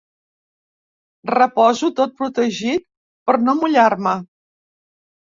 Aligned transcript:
Reposo 1.31 1.89
tot 1.99 2.15
protegit 2.21 2.85
per 3.29 3.35
no 3.49 3.55
mullar-me. 3.59 4.15